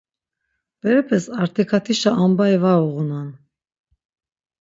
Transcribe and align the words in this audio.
Berepes 0.81 1.23
artikatişa 1.41 2.11
ambayi 2.23 2.57
var 2.63 2.81
uğunan. 2.87 3.29